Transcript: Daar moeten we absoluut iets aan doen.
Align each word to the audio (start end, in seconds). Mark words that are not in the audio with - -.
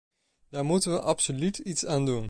Daar 0.49 0.65
moeten 0.65 0.91
we 0.91 0.99
absoluut 1.01 1.57
iets 1.57 1.85
aan 1.85 2.05
doen. 2.05 2.19